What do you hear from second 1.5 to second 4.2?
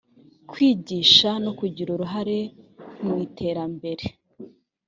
kugira uruhare mu iterambere